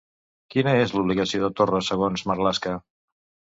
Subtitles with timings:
[0.55, 2.77] Quina és l'obligació de Torra, segons Marlaska?